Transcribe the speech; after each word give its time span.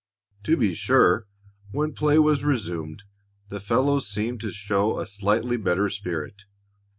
To 0.45 0.57
be 0.57 0.73
sure, 0.73 1.27
when 1.69 1.93
play 1.93 2.17
was 2.17 2.43
resumed, 2.43 3.03
the 3.49 3.59
fellows 3.59 4.07
seemed 4.07 4.41
to 4.41 4.49
show 4.49 4.97
a 4.97 5.05
slightly 5.05 5.57
better 5.57 5.91
spirit. 5.91 6.45